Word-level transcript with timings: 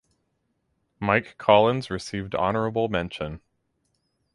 Mike 0.99 1.37
Collins 1.37 1.91
received 1.91 2.33
honorable 2.33 2.87
mention. 2.89 3.39